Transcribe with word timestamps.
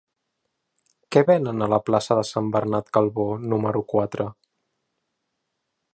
Què 1.15 1.21
venen 1.27 1.65
a 1.65 1.67
la 1.75 1.79
plaça 1.89 2.17
de 2.21 2.25
Sant 2.29 2.49
Bernat 2.57 2.91
Calbó 2.97 3.27
número 3.55 3.87
quatre? 3.95 4.29